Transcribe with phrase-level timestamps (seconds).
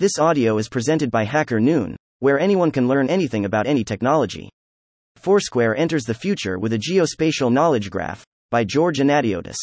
[0.00, 4.48] This audio is presented by Hacker Noon, where anyone can learn anything about any technology.
[5.16, 9.58] Foursquare enters the future with a geospatial knowledge graph, by George Anadiotis.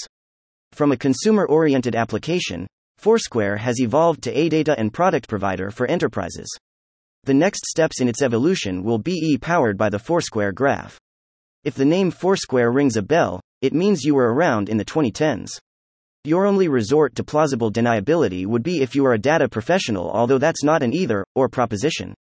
[0.74, 2.68] From a consumer oriented application,
[3.00, 6.56] Foursquare has evolved to a data and product provider for enterprises.
[7.24, 11.00] The next steps in its evolution will be powered by the Foursquare graph.
[11.64, 15.58] If the name Foursquare rings a bell, it means you were around in the 2010s.
[16.28, 20.38] Your only resort to plausible deniability would be if you are a data professional, although
[20.38, 22.14] that's not an either or proposition.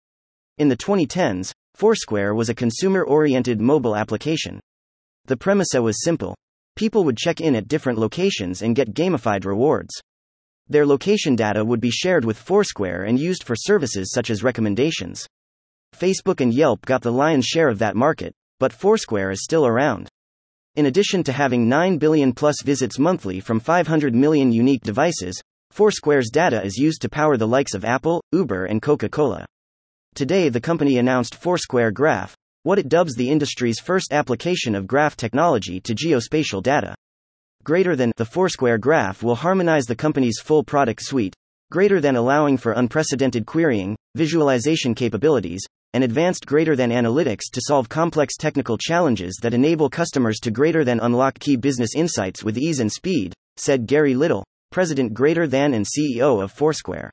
[0.59, 4.59] In the 2010s, Foursquare was a consumer oriented mobile application.
[5.25, 6.35] The premise was simple
[6.75, 9.99] people would check in at different locations and get gamified rewards.
[10.69, 15.25] Their location data would be shared with Foursquare and used for services such as recommendations.
[15.99, 20.09] Facebook and Yelp got the lion's share of that market, but Foursquare is still around.
[20.75, 26.29] In addition to having 9 billion plus visits monthly from 500 million unique devices, Foursquare's
[26.29, 29.45] data is used to power the likes of Apple, Uber, and Coca Cola.
[30.15, 35.15] Today, the company announced Foursquare Graph, what it dubs the industry's first application of graph
[35.15, 36.93] technology to geospatial data.
[37.63, 41.33] Greater than the Foursquare graph will harmonize the company's full product suite,
[41.71, 45.61] greater than allowing for unprecedented querying, visualization capabilities,
[45.95, 50.83] and advanced greater than analytics to solve complex technical challenges that enable customers to greater
[50.83, 55.73] than unlock key business insights with ease and speed, said Gary Little, president greater than
[55.73, 57.09] and CEO of Foursquare.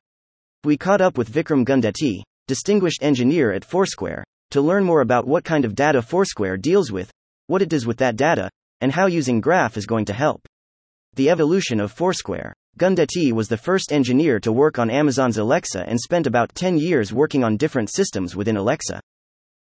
[0.65, 5.45] We caught up with Vikram Gundeti, distinguished engineer at Foursquare, to learn more about what
[5.45, 7.09] kind of data Foursquare deals with,
[7.47, 10.45] what it does with that data, and how using Graph is going to help.
[11.15, 12.53] The evolution of Foursquare.
[12.79, 17.13] Gundeti was the first engineer to work on Amazon's Alexa and spent about 10 years
[17.13, 18.99] working on different systems within Alexa.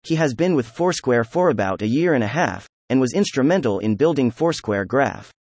[0.05, 3.81] He has been with Foursquare for about a year and a half, and was instrumental
[3.81, 5.33] in building Foursquare Graph.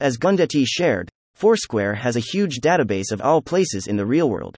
[0.00, 4.56] As Gundeti shared, Foursquare has a huge database of all places in the real world.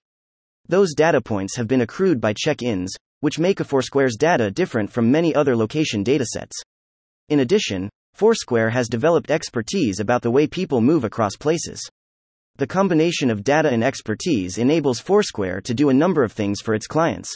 [0.67, 4.89] Those data points have been accrued by check ins, which make a Foursquare's data different
[4.89, 6.55] from many other location datasets.
[7.27, 11.81] In addition, Foursquare has developed expertise about the way people move across places.
[12.57, 16.73] The combination of data and expertise enables Foursquare to do a number of things for
[16.73, 17.35] its clients.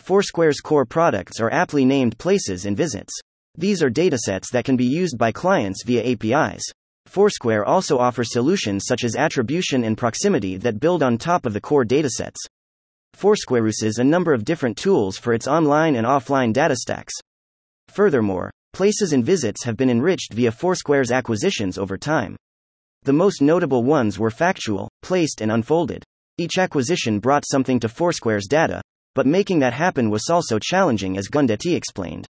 [0.00, 3.12] Foursquare's core products are aptly named places and visits.
[3.56, 6.62] These are datasets that can be used by clients via APIs.
[7.06, 11.60] Foursquare also offers solutions such as attribution and proximity that build on top of the
[11.60, 12.38] core datasets.
[13.14, 17.14] Foursquare uses a number of different tools for its online and offline data stacks.
[17.88, 22.36] Furthermore, Places and visits have been enriched via Foursquare's acquisitions over time.
[23.04, 26.04] The most notable ones were factual, placed, and unfolded.
[26.38, 28.80] Each acquisition brought something to Foursquare's data,
[29.14, 32.26] but making that happen was also challenging, as Gundeti explained.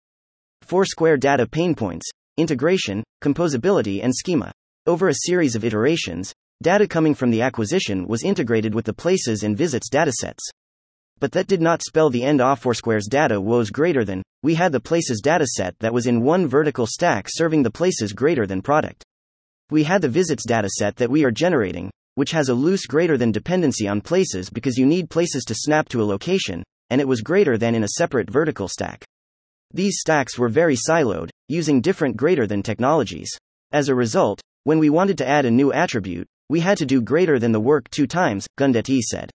[0.62, 4.50] Foursquare data pain points, integration, composability, and schema.
[4.86, 9.42] Over a series of iterations, data coming from the acquisition was integrated with the places
[9.42, 10.40] and visits datasets
[11.22, 14.24] but that did not spell the end off Foursquare's data was greater than.
[14.42, 18.44] We had the places dataset that was in one vertical stack serving the places greater
[18.44, 19.04] than product.
[19.70, 23.32] We had the visits dataset that we are generating, which has a loose greater than
[23.32, 27.22] dependency on places because you need places to snap to a location, and it was
[27.22, 29.04] greater than in a separate vertical stack.
[29.72, 33.30] These stacks were very siloed, using different greater than technologies.
[33.72, 37.00] As a result, when we wanted to add a new attribute, we had to do
[37.00, 39.30] greater than the work two times, Gundeti said.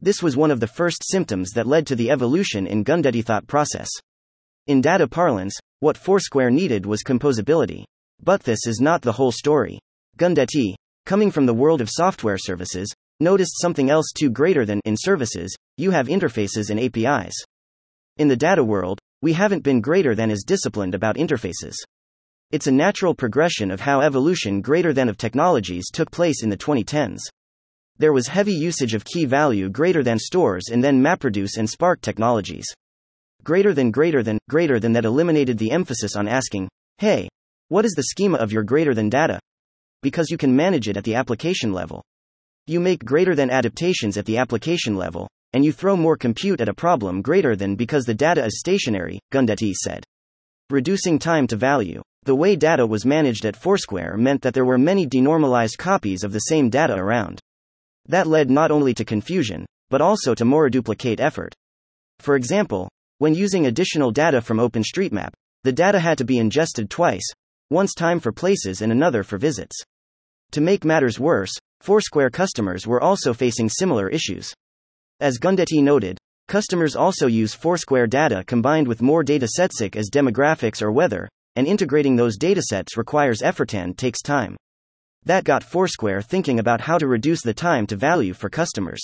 [0.00, 3.46] This was one of the first symptoms that led to the evolution in Gundeti thought
[3.46, 3.88] process.
[4.68, 7.84] In data parlance, what Foursquare needed was composability.
[8.24, 9.78] But this is not the whole story.
[10.18, 10.74] Gundeti,
[11.04, 12.90] coming from the world of software services,
[13.20, 17.34] noticed something else too greater than in services, you have interfaces and APIs.
[18.16, 21.74] In the data world, we haven't been greater than as disciplined about interfaces.
[22.50, 26.56] It's a natural progression of how evolution greater than of technologies took place in the
[26.56, 27.20] 2010s.
[27.98, 32.00] There was heavy usage of key value greater than stores and then MapReduce and Spark
[32.00, 32.66] technologies.
[33.42, 36.68] Greater than greater than greater than that eliminated the emphasis on asking,
[36.98, 37.28] hey,
[37.68, 39.40] what is the schema of your greater than data?
[40.02, 42.02] Because you can manage it at the application level.
[42.66, 46.68] You make greater than adaptations at the application level, and you throw more compute at
[46.68, 50.04] a problem greater than because the data is stationary, Gundeti said.
[50.68, 52.02] Reducing time to value.
[52.24, 56.32] The way data was managed at Foursquare meant that there were many denormalized copies of
[56.32, 57.40] the same data around.
[58.06, 61.54] That led not only to confusion, but also to more duplicate effort.
[62.18, 65.30] For example, when using additional data from OpenStreetMap,
[65.62, 67.24] the data had to be ingested twice,
[67.70, 69.76] once time for places and another for visits.
[70.52, 74.54] To make matters worse, Foursquare customers were also facing similar issues.
[75.20, 76.18] As Gundeti noted,
[76.48, 81.66] customers also use Foursquare data combined with more data sets as demographics or weather, and
[81.66, 84.56] integrating those datasets requires effort and takes time.
[85.24, 89.00] That got Foursquare thinking about how to reduce the time to value for customers.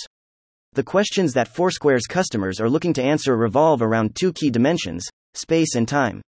[0.73, 5.75] The questions that Foursquare's customers are looking to answer revolve around two key dimensions space
[5.75, 6.21] and time.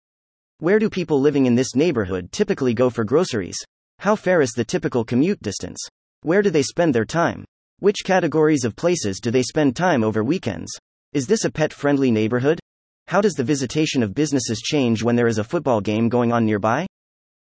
[0.60, 3.58] Where do people living in this neighborhood typically go for groceries?
[4.00, 5.80] How far is the typical commute distance?
[6.22, 7.44] Where do they spend their time?
[7.80, 10.72] Which categories of places do they spend time over weekends?
[11.12, 12.60] Is this a pet friendly neighborhood?
[13.08, 16.46] How does the visitation of businesses change when there is a football game going on
[16.46, 16.88] nearby?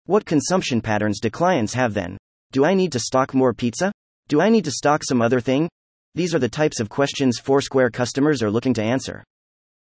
[0.05, 2.17] What consumption patterns do clients have then?
[2.51, 3.91] Do I need to stock more pizza?
[4.27, 5.69] Do I need to stock some other thing?
[6.13, 9.23] These are the types of questions Foursquare customers are looking to answer.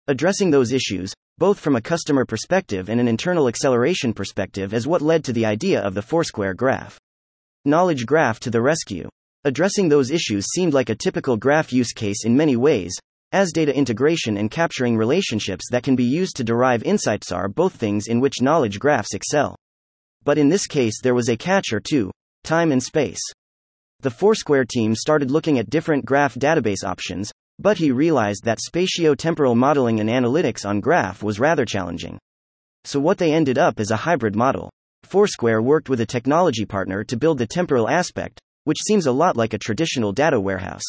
[0.08, 5.02] Addressing those issues, both from a customer perspective and an internal acceleration perspective, is what
[5.02, 6.98] led to the idea of the Foursquare graph.
[7.64, 9.08] Knowledge graph to the rescue.
[9.44, 12.94] Addressing those issues seemed like a typical graph use case in many ways,
[13.32, 17.74] as data integration and capturing relationships that can be used to derive insights are both
[17.74, 19.56] things in which knowledge graphs excel.
[20.22, 22.12] But in this case, there was a catch or two
[22.44, 23.20] time and space.
[24.00, 29.54] The Foursquare team started looking at different graph database options, but he realized that spatio-temporal
[29.54, 32.18] modeling and analytics on graph was rather challenging.
[32.84, 34.70] So what they ended up is a hybrid model.
[35.04, 39.36] Foursquare worked with a technology partner to build the temporal aspect, which seems a lot
[39.36, 40.84] like a traditional data warehouse.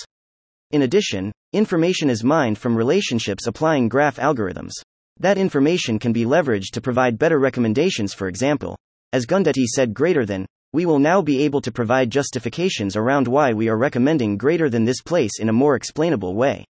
[0.71, 4.71] In addition, information is mined from relationships applying graph algorithms.
[5.19, 8.75] That information can be leveraged to provide better recommendations, for example.
[9.13, 10.45] As Gundeti said, greater than,
[10.75, 14.83] we will now be able to provide justifications around why we are recommending greater than
[14.83, 16.65] this place in a more explainable way.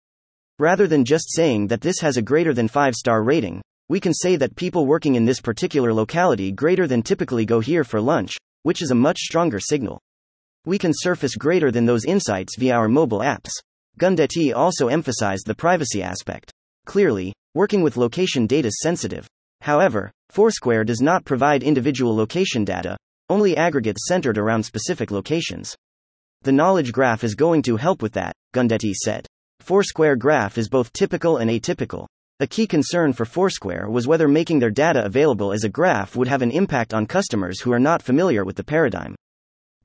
[0.59, 4.13] Rather than just saying that this has a greater than 5 star rating, we can
[4.13, 8.35] say that people working in this particular locality greater than typically go here for lunch,
[8.63, 10.01] which is a much stronger signal.
[10.65, 13.51] We can surface greater than those insights via our mobile apps.
[13.97, 16.51] Gundeti also emphasized the privacy aspect.
[16.85, 19.29] Clearly, working with location data is sensitive.
[19.61, 22.97] However, Foursquare does not provide individual location data,
[23.33, 25.75] only aggregates centered around specific locations.
[26.43, 29.25] The knowledge graph is going to help with that, Gundeti said.
[29.59, 32.05] Foursquare graph is both typical and atypical.
[32.39, 36.27] A key concern for Foursquare was whether making their data available as a graph would
[36.27, 39.15] have an impact on customers who are not familiar with the paradigm.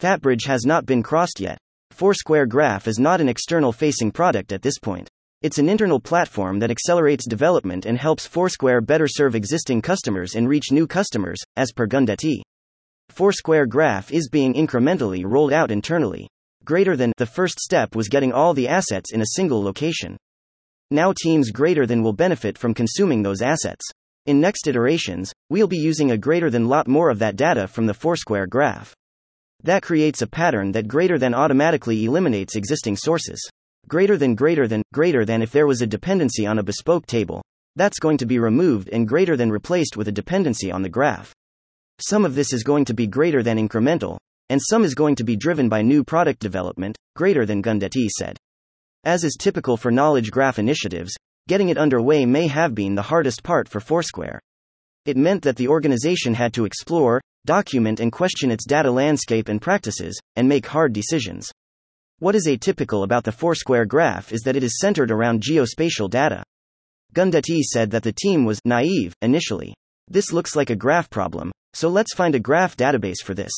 [0.01, 1.57] That bridge has not been crossed yet.
[1.93, 5.09] Foursquare Graph is not an external facing product at this point.
[5.41, 10.47] It's an internal platform that accelerates development and helps Foursquare better serve existing customers and
[10.49, 12.43] reach new customers, as per Gundeti.
[13.11, 16.29] Foursquare Graph is being incrementally rolled out internally.
[16.65, 20.17] Greater than the first step was getting all the assets in a single location.
[20.91, 23.85] Now teams greater than will benefit from consuming those assets.
[24.27, 27.87] In next iterations, we'll be using a greater than lot more of that data from
[27.87, 28.95] the Foursquare graph.
[29.63, 33.41] That creates a pattern that greater than automatically eliminates existing sources.
[33.89, 37.43] Greater than greater than greater than if there was a dependency on a bespoke table,
[37.75, 41.33] that's going to be removed and greater than replaced with a dependency on the graph.
[42.01, 44.19] Some of this is going to be greater than incremental,
[44.51, 48.37] and some is going to be driven by new product development, greater than Gundeti said.
[49.05, 51.13] As is typical for knowledge graph initiatives,
[51.49, 54.39] getting it underway may have been the hardest part for Foursquare.
[55.07, 59.61] It meant that the organization had to explore, document and question its data landscape and
[59.61, 61.51] practices, and make hard decisions.
[62.21, 66.45] What is atypical about the Foursquare graph is that it is centered around geospatial data.
[67.13, 69.75] Gundeti said that the team was naive initially.
[70.07, 73.53] This looks like a graph problem, so let's find a graph database for this.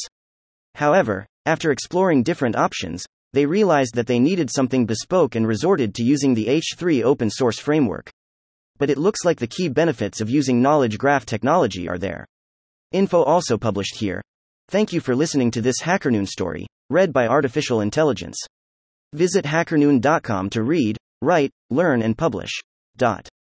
[0.75, 6.03] However, after exploring different options, they realized that they needed something bespoke and resorted to
[6.03, 8.11] using the H3 open source framework.
[8.79, 12.27] But it looks like the key benefits of using knowledge graph technology are there.
[12.93, 14.20] Info also published here.
[14.69, 18.37] Thank you for listening to this HackerNoon story, read by Artificial Intelligence.
[19.13, 22.53] Visit hackerNoon.com to read, write, learn, and publish.
[22.96, 23.29] Dot.